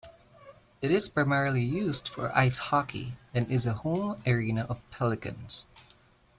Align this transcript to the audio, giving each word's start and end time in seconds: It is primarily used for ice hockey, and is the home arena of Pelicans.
It 0.81 0.89
is 0.89 1.07
primarily 1.07 1.61
used 1.63 2.07
for 2.07 2.35
ice 2.35 2.57
hockey, 2.57 3.17
and 3.35 3.47
is 3.51 3.65
the 3.65 3.73
home 3.75 4.19
arena 4.25 4.65
of 4.67 4.89
Pelicans. 4.89 5.67